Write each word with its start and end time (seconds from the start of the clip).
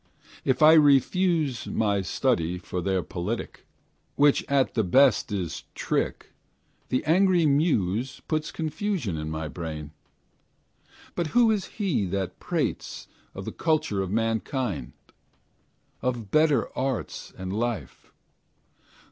If 0.43 0.63
I 0.63 0.73
refuse 0.73 1.67
My 1.67 2.01
study 2.01 2.57
for 2.57 2.81
their 2.81 3.03
politique, 3.03 3.65
Which 4.15 4.43
at 4.49 4.73
the 4.73 4.83
best 4.83 5.31
is 5.31 5.65
trick, 5.75 6.31
The 6.89 7.05
angry 7.05 7.45
Muse 7.45 8.19
Puts 8.27 8.51
confusion 8.51 9.15
in 9.15 9.29
my 9.29 9.47
brain. 9.47 9.91
But 11.13 11.27
who 11.37 11.51
is 11.51 11.65
he 11.77 12.07
that 12.07 12.39
prates 12.39 13.07
Of 13.35 13.45
the 13.45 13.51
culture 13.51 14.01
of 14.01 14.09
mankind, 14.09 14.93
Of 16.01 16.31
better 16.31 16.75
arts 16.75 17.31
and 17.37 17.53
life? 17.53 18.11